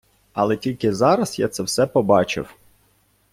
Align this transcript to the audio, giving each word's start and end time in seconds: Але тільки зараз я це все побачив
Але 0.33 0.57
тільки 0.57 0.93
зараз 0.93 1.39
я 1.39 1.47
це 1.47 1.63
все 1.63 1.87
побачив 1.87 2.53